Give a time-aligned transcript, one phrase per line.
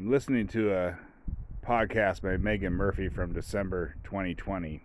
[0.00, 0.98] I'm listening to a
[1.62, 4.82] podcast by Meghan Murphy from December 2020.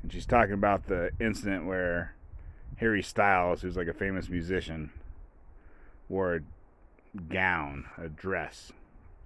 [0.00, 2.14] And she's talking about the incident where
[2.76, 4.92] Harry Styles, who's like a famous musician,
[6.08, 6.40] wore a
[7.28, 8.70] gown, a dress,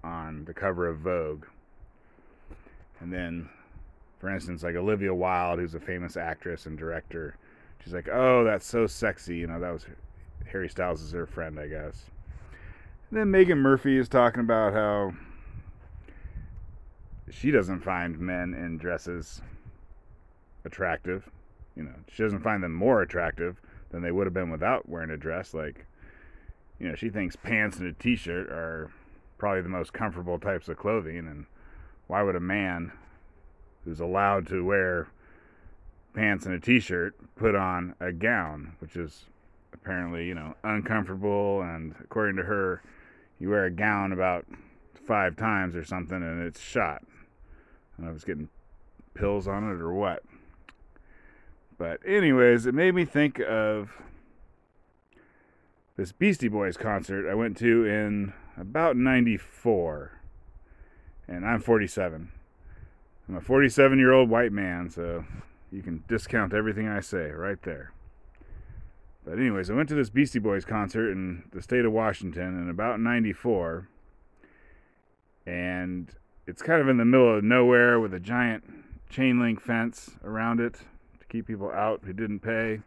[0.02, 1.44] on the cover of Vogue.
[2.98, 3.50] And then,
[4.20, 7.36] for instance, like Olivia Wilde, who's a famous actress and director,
[7.84, 9.84] she's like, "Oh, that's so sexy." You know, that was
[10.50, 12.06] Harry Styles is her friend, I guess.
[13.12, 15.14] Then Meghan Murphy is talking about how
[17.30, 19.40] she doesn't find men in dresses
[20.64, 21.30] attractive.
[21.76, 25.10] You know, she doesn't find them more attractive than they would have been without wearing
[25.10, 25.54] a dress.
[25.54, 25.86] Like,
[26.80, 28.90] you know, she thinks pants and a t-shirt are
[29.38, 31.46] probably the most comfortable types of clothing, and
[32.08, 32.90] why would a man
[33.84, 35.06] who's allowed to wear
[36.12, 39.26] pants and a t-shirt put on a gown, which is
[39.72, 42.82] apparently, you know, uncomfortable and according to her,
[43.38, 44.46] you wear a gown about
[45.06, 47.02] five times or something and it's shot.
[48.04, 48.48] I was getting
[49.14, 50.22] pills on it or what.
[51.78, 53.90] But anyways, it made me think of
[55.96, 60.12] this Beastie Boys concert I went to in about 94.
[61.28, 62.30] And I'm 47.
[63.28, 65.24] I'm a 47 year old white man, so
[65.72, 67.92] you can discount everything I say right there.
[69.26, 72.70] But, anyways, I went to this Beastie Boys concert in the state of Washington in
[72.70, 73.88] about 94.
[75.44, 76.12] And
[76.46, 78.62] it's kind of in the middle of nowhere with a giant
[79.10, 80.74] chain link fence around it
[81.18, 82.78] to keep people out who didn't pay.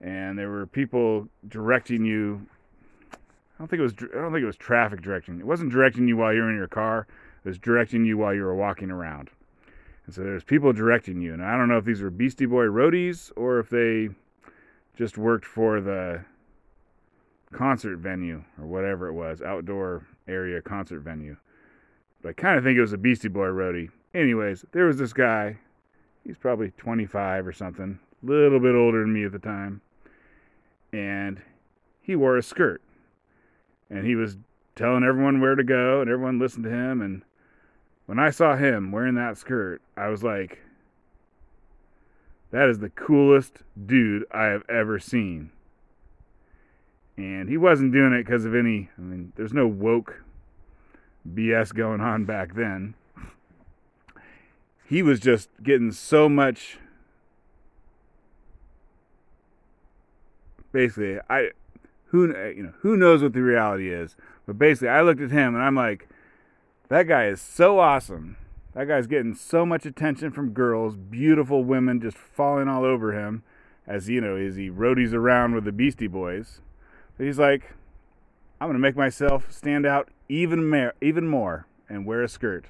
[0.00, 2.46] And there were people directing you.
[3.12, 3.16] I
[3.58, 3.94] don't think it was.
[4.14, 5.40] I don't think it was traffic directing.
[5.40, 7.08] It wasn't directing you while you're in your car.
[7.44, 9.30] It was directing you while you were walking around.
[10.04, 11.32] And so there's people directing you.
[11.32, 14.10] And I don't know if these were Beastie Boy roadies or if they
[14.96, 16.24] just worked for the
[17.52, 21.36] concert venue or whatever it was, outdoor area concert venue.
[22.22, 23.90] But I kind of think it was a Beastie Boy roadie.
[24.14, 25.58] Anyways, there was this guy.
[26.24, 29.80] He's probably 25 or something, a little bit older than me at the time.
[30.92, 31.40] And
[32.00, 32.82] he wore a skirt.
[33.90, 34.38] And he was
[34.74, 37.00] telling everyone where to go, and everyone listened to him.
[37.00, 37.22] And
[38.06, 40.58] when I saw him wearing that skirt, I was like,
[42.50, 45.50] that is the coolest dude I have ever seen.
[47.16, 50.22] And he wasn't doing it because of any, I mean, there's no woke
[51.26, 52.94] BS going on back then.
[54.88, 56.78] He was just getting so much.
[60.72, 61.50] Basically, I
[62.08, 64.14] who you know who knows what the reality is,
[64.46, 66.08] but basically, I looked at him and I'm like,
[66.88, 68.36] that guy is so awesome.
[68.76, 73.42] That guy's getting so much attention from girls, beautiful women just falling all over him,
[73.86, 76.60] as you know, as he roadies around with the Beastie Boys.
[77.16, 77.72] he's like,
[78.60, 82.66] I'm gonna make myself stand out even more, even more, and wear a skirt.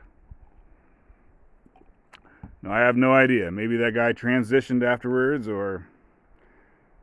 [2.62, 3.50] No, I have no idea.
[3.50, 5.88] Maybe that guy transitioned afterwards, or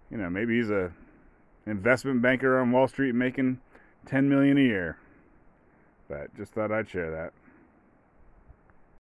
[0.09, 0.93] you know, maybe he's a
[1.65, 3.59] investment banker on Wall Street making
[4.05, 4.97] 10 million a year.
[6.07, 7.33] But just thought I'd share that.